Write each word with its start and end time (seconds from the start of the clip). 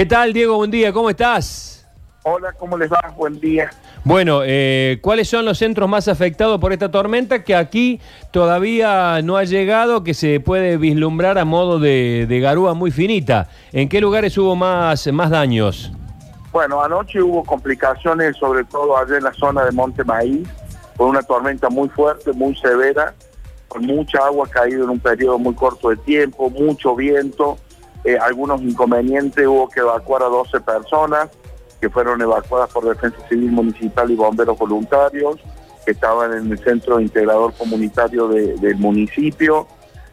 ¿Qué 0.00 0.06
tal, 0.06 0.32
Diego? 0.32 0.56
Buen 0.56 0.70
día, 0.70 0.94
¿cómo 0.94 1.10
estás? 1.10 1.86
Hola, 2.22 2.54
¿cómo 2.54 2.78
les 2.78 2.90
va? 2.90 3.12
Buen 3.18 3.38
día. 3.38 3.68
Bueno, 4.02 4.40
eh, 4.42 4.98
¿cuáles 5.02 5.28
son 5.28 5.44
los 5.44 5.58
centros 5.58 5.90
más 5.90 6.08
afectados 6.08 6.58
por 6.58 6.72
esta 6.72 6.90
tormenta 6.90 7.44
que 7.44 7.54
aquí 7.54 8.00
todavía 8.30 9.20
no 9.20 9.36
ha 9.36 9.44
llegado, 9.44 10.02
que 10.02 10.14
se 10.14 10.40
puede 10.40 10.78
vislumbrar 10.78 11.36
a 11.36 11.44
modo 11.44 11.78
de, 11.78 12.24
de 12.26 12.40
garúa 12.40 12.72
muy 12.72 12.90
finita? 12.90 13.50
¿En 13.72 13.90
qué 13.90 14.00
lugares 14.00 14.38
hubo 14.38 14.56
más, 14.56 15.06
más 15.08 15.28
daños? 15.28 15.92
Bueno, 16.50 16.82
anoche 16.82 17.20
hubo 17.20 17.44
complicaciones, 17.44 18.38
sobre 18.38 18.64
todo 18.64 18.96
allá 18.96 19.18
en 19.18 19.24
la 19.24 19.34
zona 19.34 19.66
de 19.66 19.72
Monte 19.72 20.02
Maíz, 20.02 20.48
con 20.96 21.10
una 21.10 21.22
tormenta 21.22 21.68
muy 21.68 21.90
fuerte, 21.90 22.32
muy 22.32 22.56
severa, 22.56 23.12
con 23.68 23.84
mucha 23.84 24.24
agua 24.24 24.48
caída 24.48 24.82
en 24.82 24.88
un 24.88 24.98
periodo 24.98 25.38
muy 25.38 25.54
corto 25.54 25.90
de 25.90 25.98
tiempo, 25.98 26.48
mucho 26.48 26.96
viento, 26.96 27.58
eh, 28.04 28.18
algunos 28.18 28.62
inconvenientes, 28.62 29.46
hubo 29.46 29.68
que 29.68 29.80
evacuar 29.80 30.22
a 30.22 30.26
12 30.26 30.60
personas, 30.60 31.28
que 31.80 31.88
fueron 31.88 32.20
evacuadas 32.20 32.70
por 32.70 32.84
Defensa 32.84 33.16
Civil 33.28 33.50
Municipal 33.52 34.10
y 34.10 34.16
bomberos 34.16 34.58
voluntarios, 34.58 35.36
que 35.84 35.92
estaban 35.92 36.32
en 36.34 36.52
el 36.52 36.58
centro 36.58 37.00
integrador 37.00 37.54
comunitario 37.54 38.28
del 38.28 38.76
municipio, 38.76 39.66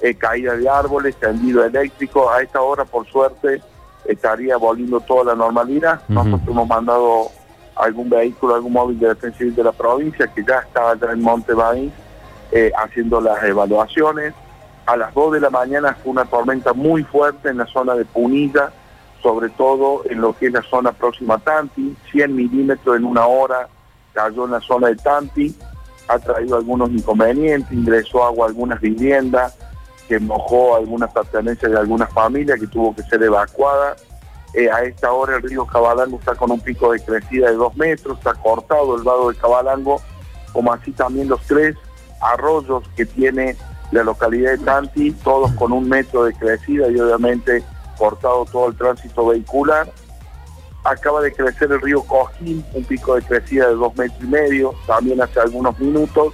eh, 0.00 0.14
caída 0.14 0.56
de 0.56 0.68
árboles, 0.68 1.16
tendido 1.16 1.64
eléctrico, 1.64 2.30
a 2.30 2.40
esta 2.40 2.62
hora 2.62 2.84
por 2.84 3.06
suerte 3.06 3.60
estaría 4.06 4.56
volviendo 4.56 5.00
toda 5.00 5.24
la 5.24 5.34
normalidad. 5.34 6.00
Nosotros 6.08 6.40
hemos 6.48 6.66
mandado 6.66 7.30
algún 7.76 8.08
vehículo, 8.08 8.54
algún 8.54 8.72
móvil 8.72 8.98
de 8.98 9.08
defensa 9.08 9.38
civil 9.38 9.54
de 9.54 9.64
la 9.64 9.72
provincia 9.72 10.26
que 10.26 10.44
ya 10.44 10.60
está 10.60 10.90
allá 10.90 11.12
en 11.12 11.22
Monte 11.22 11.52
eh, 12.52 12.72
haciendo 12.76 13.20
las 13.20 13.42
evaluaciones. 13.44 14.34
A 14.90 14.96
las 14.96 15.14
2 15.14 15.34
de 15.34 15.40
la 15.40 15.50
mañana 15.50 15.96
fue 16.02 16.10
una 16.10 16.24
tormenta 16.24 16.72
muy 16.72 17.04
fuerte 17.04 17.48
en 17.48 17.58
la 17.58 17.66
zona 17.66 17.94
de 17.94 18.04
Punilla, 18.04 18.72
sobre 19.22 19.48
todo 19.50 20.02
en 20.10 20.20
lo 20.20 20.36
que 20.36 20.46
es 20.46 20.52
la 20.52 20.62
zona 20.62 20.90
próxima 20.90 21.34
a 21.34 21.38
Tanti, 21.38 21.96
100 22.10 22.34
milímetros 22.34 22.96
en 22.96 23.04
una 23.04 23.24
hora 23.24 23.68
cayó 24.12 24.46
en 24.46 24.50
la 24.50 24.60
zona 24.60 24.88
de 24.88 24.96
Tanti, 24.96 25.54
ha 26.08 26.18
traído 26.18 26.56
algunos 26.56 26.90
inconvenientes, 26.90 27.70
ingresó 27.70 28.24
agua 28.24 28.46
a 28.46 28.48
algunas 28.48 28.80
viviendas, 28.80 29.56
que 30.08 30.18
mojó 30.18 30.74
algunas 30.74 31.12
pertenencias 31.12 31.70
de 31.70 31.78
algunas 31.78 32.12
familias 32.12 32.58
que 32.58 32.66
tuvo 32.66 32.92
que 32.92 33.04
ser 33.04 33.22
evacuada. 33.22 33.94
Eh, 34.54 34.68
a 34.72 34.82
esta 34.82 35.12
hora 35.12 35.36
el 35.36 35.42
río 35.42 35.66
Cabalango 35.66 36.18
está 36.18 36.34
con 36.34 36.50
un 36.50 36.60
pico 36.60 36.90
de 36.90 36.98
crecida 36.98 37.48
de 37.48 37.54
dos 37.54 37.76
metros, 37.76 38.18
está 38.18 38.34
cortado 38.34 38.96
el 38.96 39.04
vado 39.04 39.30
de 39.30 39.36
Cabalango, 39.36 40.02
como 40.52 40.72
así 40.72 40.90
también 40.90 41.28
los 41.28 41.42
tres 41.42 41.76
arroyos 42.20 42.82
que 42.96 43.06
tiene 43.06 43.56
la 43.90 44.04
localidad 44.04 44.52
de 44.52 44.58
Tanti, 44.58 45.12
todos 45.12 45.52
con 45.52 45.72
un 45.72 45.88
metro 45.88 46.24
de 46.24 46.34
crecida 46.34 46.88
y 46.88 47.00
obviamente 47.00 47.64
cortado 47.98 48.44
todo 48.44 48.68
el 48.68 48.76
tránsito 48.76 49.26
vehicular. 49.26 49.90
Acaba 50.84 51.20
de 51.20 51.32
crecer 51.32 51.70
el 51.72 51.80
río 51.80 52.02
Cojín, 52.02 52.64
un 52.72 52.84
pico 52.84 53.14
de 53.14 53.22
crecida 53.22 53.68
de 53.68 53.74
dos 53.74 53.94
metros 53.96 54.22
y 54.22 54.26
medio, 54.26 54.74
también 54.86 55.20
hace 55.20 55.40
algunos 55.40 55.78
minutos, 55.78 56.32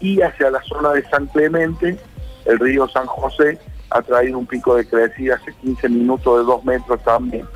y 0.00 0.22
hacia 0.22 0.50
la 0.50 0.62
zona 0.62 0.92
de 0.92 1.06
San 1.08 1.26
Clemente, 1.26 1.98
el 2.46 2.58
río 2.58 2.88
San 2.88 3.06
José 3.06 3.58
ha 3.90 4.02
traído 4.02 4.38
un 4.38 4.46
pico 4.46 4.74
de 4.74 4.88
crecida 4.88 5.36
hace 5.36 5.52
15 5.54 5.88
minutos 5.88 6.38
de 6.38 6.44
2 6.44 6.64
metros 6.64 7.02
también. 7.02 7.46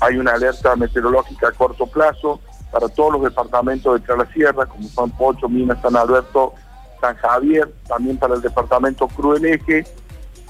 Hay 0.00 0.16
una 0.16 0.32
alerta 0.32 0.76
meteorológica 0.76 1.48
a 1.48 1.52
corto 1.52 1.86
plazo 1.86 2.40
para 2.70 2.88
todos 2.88 3.12
los 3.14 3.22
departamentos 3.22 4.00
de 4.00 4.26
Sierra, 4.32 4.66
como 4.66 4.88
son 4.88 5.10
Pocho, 5.10 5.48
Minas, 5.48 5.80
San 5.82 5.96
Alberto, 5.96 6.54
San 7.00 7.16
Javier, 7.16 7.68
también 7.88 8.16
para 8.16 8.34
el 8.34 8.42
departamento 8.42 9.08
Crueleje, 9.08 9.84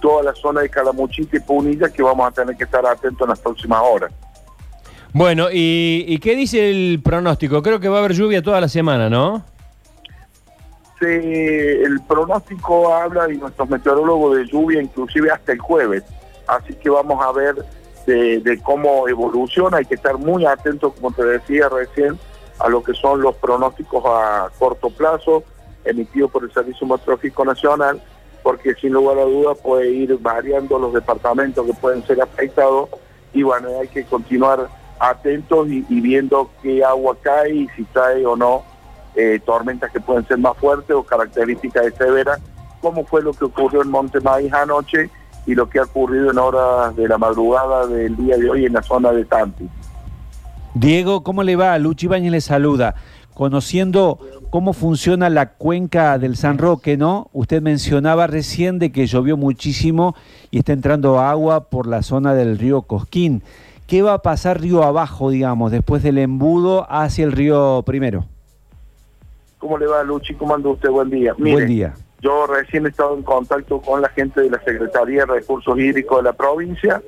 toda 0.00 0.22
la 0.22 0.34
zona 0.34 0.62
de 0.62 0.68
Calamuchita 0.68 1.36
y 1.36 1.40
Punilla, 1.40 1.88
que 1.88 2.02
vamos 2.02 2.26
a 2.26 2.30
tener 2.30 2.56
que 2.56 2.64
estar 2.64 2.84
atentos 2.84 3.22
en 3.22 3.28
las 3.28 3.40
próximas 3.40 3.80
horas. 3.82 4.12
Bueno, 5.12 5.48
¿y, 5.50 6.04
¿y 6.06 6.18
qué 6.18 6.36
dice 6.36 6.70
el 6.70 7.00
pronóstico? 7.02 7.62
Creo 7.62 7.80
que 7.80 7.88
va 7.88 7.96
a 7.96 8.00
haber 8.00 8.12
lluvia 8.12 8.42
toda 8.42 8.60
la 8.60 8.68
semana, 8.68 9.10
¿no? 9.10 9.44
el 11.06 12.00
pronóstico 12.06 12.92
habla 12.94 13.32
y 13.32 13.36
nuestros 13.38 13.68
meteorólogos 13.68 14.36
de 14.36 14.46
lluvia 14.46 14.82
inclusive 14.82 15.30
hasta 15.30 15.52
el 15.52 15.58
jueves, 15.58 16.04
así 16.46 16.74
que 16.74 16.90
vamos 16.90 17.24
a 17.24 17.32
ver 17.32 17.56
de, 18.06 18.60
cómo 18.64 19.06
evoluciona, 19.08 19.78
hay 19.78 19.84
que 19.84 19.94
estar 19.94 20.18
muy 20.18 20.44
atentos, 20.44 20.92
como 20.94 21.12
te 21.12 21.24
decía 21.24 21.68
recién, 21.68 22.18
a 22.58 22.68
lo 22.68 22.82
que 22.82 22.92
son 22.92 23.20
los 23.20 23.36
pronósticos 23.36 24.02
a 24.04 24.48
corto 24.58 24.90
plazo 24.90 25.44
emitidos 25.84 26.30
por 26.30 26.44
el 26.44 26.52
Servicio 26.52 26.86
Meteorológico 26.86 27.44
Nacional, 27.44 28.00
porque 28.42 28.74
sin 28.74 28.92
lugar 28.92 29.18
a 29.18 29.24
dudas 29.24 29.58
puede 29.62 29.90
ir 29.90 30.16
variando 30.18 30.78
los 30.78 30.92
departamentos 30.92 31.66
que 31.66 31.74
pueden 31.74 32.04
ser 32.06 32.20
afectados 32.20 32.88
y 33.32 33.42
bueno, 33.42 33.68
hay 33.80 33.88
que 33.88 34.04
continuar 34.04 34.68
atentos 34.98 35.68
y, 35.68 35.82
viendo 36.00 36.50
qué 36.62 36.84
agua 36.84 37.16
cae 37.22 37.54
y 37.54 37.68
si 37.76 37.84
cae 37.84 38.24
o 38.26 38.36
no 38.36 38.62
eh, 39.14 39.40
tormentas 39.44 39.90
que 39.90 40.00
pueden 40.00 40.26
ser 40.26 40.38
más 40.38 40.56
fuertes 40.58 40.94
o 40.94 41.02
características 41.02 41.84
de 41.84 41.92
severa, 41.92 42.38
como 42.80 43.04
fue 43.04 43.22
lo 43.22 43.32
que 43.32 43.44
ocurrió 43.44 43.82
en 43.82 43.90
Monte 43.90 44.20
Maíz 44.20 44.52
anoche 44.52 45.10
y 45.46 45.54
lo 45.54 45.68
que 45.68 45.78
ha 45.78 45.84
ocurrido 45.84 46.30
en 46.30 46.38
horas 46.38 46.94
de 46.96 47.08
la 47.08 47.18
madrugada 47.18 47.86
del 47.86 48.16
día 48.16 48.36
de 48.36 48.50
hoy 48.50 48.66
en 48.66 48.74
la 48.74 48.82
zona 48.82 49.10
de 49.12 49.24
Tanti. 49.24 49.68
Diego, 50.74 51.22
¿cómo 51.22 51.42
le 51.42 51.56
va? 51.56 51.76
Luchi 51.78 52.06
Bañez 52.06 52.30
le 52.30 52.40
saluda. 52.40 52.94
Conociendo 53.34 54.18
cómo 54.50 54.72
funciona 54.72 55.30
la 55.30 55.52
cuenca 55.52 56.18
del 56.18 56.36
San 56.36 56.58
Roque, 56.58 56.96
¿no? 56.96 57.28
Usted 57.32 57.62
mencionaba 57.62 58.26
recién 58.26 58.78
de 58.78 58.92
que 58.92 59.06
llovió 59.06 59.36
muchísimo 59.36 60.14
y 60.50 60.58
está 60.58 60.72
entrando 60.72 61.20
agua 61.20 61.64
por 61.70 61.86
la 61.86 62.02
zona 62.02 62.34
del 62.34 62.58
río 62.58 62.82
Cosquín. 62.82 63.42
¿Qué 63.86 64.02
va 64.02 64.14
a 64.14 64.22
pasar 64.22 64.60
río 64.60 64.84
abajo, 64.84 65.30
digamos, 65.30 65.72
después 65.72 66.02
del 66.02 66.18
embudo 66.18 66.86
hacia 66.90 67.24
el 67.24 67.32
río 67.32 67.82
primero? 67.84 68.24
¿Cómo 69.58 69.76
le 69.78 69.86
va, 69.86 70.02
Luchi? 70.02 70.34
¿Cómo 70.34 70.54
anda 70.54 70.68
usted? 70.70 70.88
Buen 70.90 71.10
día. 71.10 71.34
Buen 71.36 71.66
día. 71.66 71.94
Yo 72.20 72.46
recién 72.46 72.86
he 72.86 72.90
estado 72.90 73.16
en 73.16 73.22
contacto 73.22 73.80
con 73.80 74.02
la 74.02 74.08
gente 74.10 74.42
de 74.42 74.50
la 74.50 74.58
Secretaría 74.62 75.20
de 75.20 75.26
Recursos 75.26 75.78
Hídricos 75.78 76.18
de 76.18 76.24
la 76.24 76.32
provincia, 76.32 77.02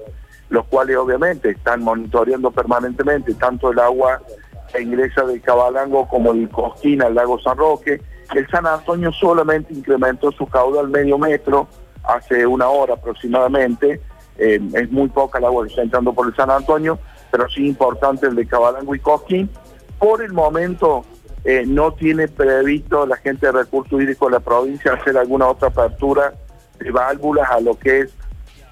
los 0.49 0.65
cuales 0.67 0.97
obviamente 0.97 1.51
están 1.51 1.83
monitoreando 1.83 2.51
permanentemente 2.51 3.35
tanto 3.35 3.73
el 3.73 3.79
agua 3.79 4.21
que 4.73 4.83
ingresa 4.83 5.23
del 5.25 5.41
Cabalango 5.41 6.09
como 6.09 6.33
el 6.33 6.49
Cosquín 6.49 7.03
al 7.03 7.15
lago 7.15 7.39
San 7.39 7.57
Roque. 7.57 8.01
El 8.35 8.49
San 8.49 8.67
Antonio 8.67 9.13
solamente 9.13 9.75
incrementó 9.75 10.33
su 10.33 10.47
caudal 10.47 10.89
medio 10.89 11.19
metro 11.19 11.69
hace 12.05 12.47
una 12.47 12.69
hora 12.69 12.95
aproximadamente. 12.95 14.01
Eh, 14.39 14.61
es 14.75 14.91
muy 14.91 15.09
poca 15.09 15.39
el 15.39 15.45
agua 15.45 15.65
que 15.65 15.71
está 15.71 15.83
entrando 15.83 16.13
por 16.13 16.27
el 16.27 16.35
San 16.35 16.51
Antonio, 16.51 16.99
pero 17.31 17.49
sí 17.49 17.67
importante 17.67 18.27
el 18.27 18.35
de 18.35 18.47
Cabalango 18.47 18.95
y 18.95 18.99
Cosquín. 18.99 19.51
Por 19.99 20.23
el 20.23 20.33
momento 20.33 21.05
eh, 21.45 21.65
no 21.67 21.93
tiene 21.93 22.29
previsto 22.29 23.07
la 23.07 23.17
gente 23.17 23.47
de 23.47 23.53
recursos 23.53 24.01
hídricos 24.01 24.31
de 24.31 24.39
la 24.39 24.41
provincia 24.41 24.95
hacer 24.95 25.17
alguna 25.19 25.49
otra 25.49 25.69
apertura 25.69 26.33
de 26.79 26.91
válvulas 26.91 27.51
a 27.51 27.61
lo 27.61 27.79
que 27.79 28.01
es 28.01 28.15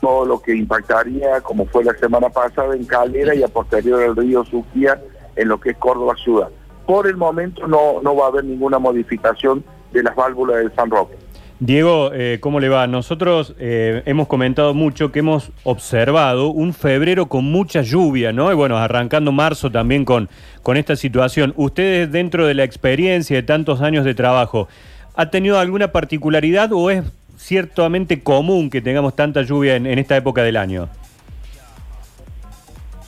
todo 0.00 0.24
lo 0.24 0.40
que 0.40 0.56
impactaría, 0.56 1.40
como 1.42 1.66
fue 1.66 1.84
la 1.84 1.94
semana 1.94 2.30
pasada 2.30 2.74
en 2.74 2.84
Calera 2.84 3.34
y 3.34 3.42
a 3.42 3.48
posterior 3.48 4.02
el 4.02 4.16
río 4.16 4.44
Suquía 4.44 5.00
en 5.36 5.48
lo 5.48 5.60
que 5.60 5.70
es 5.70 5.76
Córdoba 5.76 6.14
Ciudad. 6.22 6.48
Por 6.86 7.06
el 7.06 7.16
momento 7.16 7.66
no, 7.66 8.00
no 8.02 8.16
va 8.16 8.26
a 8.26 8.28
haber 8.28 8.44
ninguna 8.44 8.78
modificación 8.78 9.64
de 9.92 10.02
las 10.02 10.14
válvulas 10.16 10.56
del 10.56 10.74
San 10.74 10.90
Roque. 10.90 11.16
Diego, 11.62 12.10
eh, 12.14 12.38
¿cómo 12.40 12.58
le 12.58 12.70
va? 12.70 12.86
Nosotros 12.86 13.54
eh, 13.58 14.02
hemos 14.06 14.28
comentado 14.28 14.72
mucho 14.72 15.12
que 15.12 15.18
hemos 15.18 15.52
observado 15.62 16.48
un 16.48 16.72
febrero 16.72 17.26
con 17.26 17.44
mucha 17.44 17.82
lluvia, 17.82 18.32
¿no? 18.32 18.50
Y 18.50 18.54
bueno, 18.54 18.78
arrancando 18.78 19.30
marzo 19.30 19.70
también 19.70 20.06
con, 20.06 20.30
con 20.62 20.78
esta 20.78 20.96
situación. 20.96 21.52
Ustedes, 21.58 22.10
dentro 22.10 22.46
de 22.46 22.54
la 22.54 22.64
experiencia 22.64 23.36
de 23.36 23.42
tantos 23.42 23.82
años 23.82 24.06
de 24.06 24.14
trabajo, 24.14 24.68
¿ha 25.14 25.28
tenido 25.28 25.58
alguna 25.58 25.92
particularidad 25.92 26.72
o 26.72 26.90
es 26.90 27.04
ciertamente 27.36 28.22
común 28.22 28.70
que 28.70 28.80
tengamos 28.80 29.14
tanta 29.14 29.42
lluvia 29.42 29.76
en, 29.76 29.86
esta 29.86 30.16
época 30.16 30.42
del 30.42 30.56
año? 30.56 30.88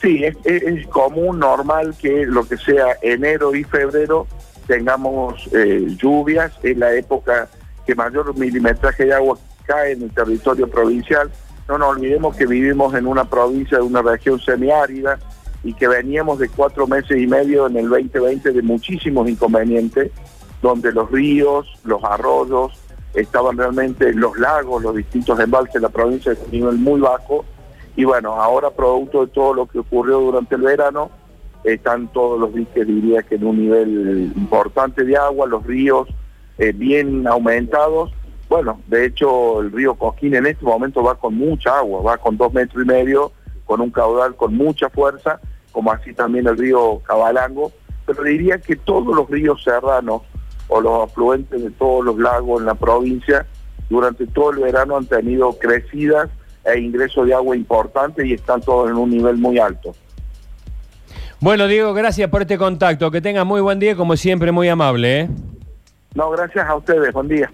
Sí, 0.02 0.24
es, 0.24 0.36
es, 0.44 0.86
común, 0.88 1.38
normal 1.38 1.94
que 2.00 2.26
lo 2.26 2.44
que 2.46 2.56
sea 2.56 2.96
enero 3.02 3.54
y 3.54 3.62
febrero 3.62 4.26
tengamos 4.66 5.48
eh, 5.52 5.86
lluvias 5.96 6.52
en 6.64 6.80
la 6.80 6.92
época 6.92 7.48
que 7.86 7.94
mayor 7.94 8.36
milimetraje 8.36 9.04
de 9.04 9.14
agua 9.14 9.38
cae 9.64 9.92
en 9.92 10.02
el 10.02 10.10
territorio 10.10 10.68
provincial. 10.68 11.30
No 11.68 11.78
nos 11.78 11.96
olvidemos 11.96 12.36
que 12.36 12.46
vivimos 12.46 12.94
en 12.94 13.06
una 13.06 13.24
provincia 13.24 13.78
de 13.78 13.84
una 13.84 14.02
región 14.02 14.40
semiárida 14.40 15.20
y 15.62 15.72
que 15.74 15.86
veníamos 15.86 16.40
de 16.40 16.48
cuatro 16.48 16.88
meses 16.88 17.16
y 17.18 17.26
medio 17.28 17.68
en 17.68 17.76
el 17.76 17.88
2020 17.88 18.50
de 18.50 18.62
muchísimos 18.62 19.28
inconvenientes, 19.28 20.10
donde 20.60 20.90
los 20.92 21.10
ríos, 21.12 21.68
los 21.84 22.02
arroyos, 22.02 22.72
estaban 23.14 23.56
realmente 23.56 24.12
los 24.12 24.36
lagos, 24.38 24.82
los 24.82 24.96
distintos 24.96 25.38
embalses 25.38 25.74
de 25.74 25.80
la 25.80 25.88
provincia 25.90 26.32
de 26.32 26.40
un 26.44 26.50
nivel 26.50 26.78
muy 26.78 27.00
bajo. 27.00 27.44
Y 27.96 28.04
bueno, 28.04 28.40
ahora 28.40 28.70
producto 28.70 29.26
de 29.26 29.32
todo 29.32 29.54
lo 29.54 29.66
que 29.66 29.78
ocurrió 29.78 30.20
durante 30.20 30.54
el 30.54 30.62
verano, 30.62 31.10
están 31.64 32.08
todos 32.08 32.40
los 32.40 32.54
diques, 32.54 32.86
diría 32.86 33.22
que 33.22 33.36
en 33.36 33.46
un 33.46 33.58
nivel 33.58 34.32
importante 34.36 35.04
de 35.04 35.16
agua, 35.16 35.46
los 35.46 35.64
ríos 35.64 36.08
eh, 36.58 36.72
bien 36.72 37.26
aumentados. 37.26 38.12
Bueno, 38.48 38.80
de 38.86 39.06
hecho 39.06 39.60
el 39.60 39.72
río 39.72 39.94
Cosquín 39.94 40.34
en 40.34 40.46
este 40.46 40.64
momento 40.64 41.02
va 41.02 41.14
con 41.14 41.34
mucha 41.34 41.78
agua, 41.78 42.02
va 42.02 42.18
con 42.18 42.36
dos 42.36 42.52
metros 42.52 42.82
y 42.82 42.86
medio, 42.86 43.32
con 43.64 43.80
un 43.80 43.90
caudal 43.90 44.36
con 44.36 44.54
mucha 44.54 44.90
fuerza, 44.90 45.40
como 45.70 45.92
así 45.92 46.12
también 46.12 46.46
el 46.46 46.58
río 46.58 47.00
Cabalango, 47.04 47.72
pero 48.04 48.22
diría 48.24 48.58
que 48.58 48.76
todos 48.76 49.14
los 49.14 49.28
ríos 49.30 49.62
serranos 49.62 50.22
o 50.68 50.80
los 50.80 51.08
afluentes 51.08 51.62
de 51.62 51.70
todos 51.70 52.04
los 52.04 52.18
lagos 52.18 52.60
en 52.60 52.66
la 52.66 52.74
provincia 52.74 53.46
durante 53.88 54.26
todo 54.26 54.50
el 54.50 54.58
verano 54.58 54.96
han 54.96 55.06
tenido 55.06 55.52
crecidas 55.58 56.28
e 56.64 56.78
ingresos 56.78 57.26
de 57.26 57.34
agua 57.34 57.56
importantes 57.56 58.24
y 58.24 58.34
están 58.34 58.60
todos 58.60 58.90
en 58.90 58.96
un 58.96 59.10
nivel 59.10 59.36
muy 59.36 59.58
alto. 59.58 59.94
Bueno, 61.40 61.66
Diego, 61.66 61.92
gracias 61.92 62.30
por 62.30 62.42
este 62.42 62.56
contacto. 62.56 63.10
Que 63.10 63.20
tengas 63.20 63.44
muy 63.44 63.60
buen 63.60 63.80
día, 63.80 63.96
como 63.96 64.16
siempre, 64.16 64.52
muy 64.52 64.68
amable. 64.68 65.20
¿eh? 65.20 65.28
No, 66.14 66.30
gracias 66.30 66.66
a 66.68 66.76
ustedes. 66.76 67.12
Buen 67.12 67.28
día. 67.28 67.52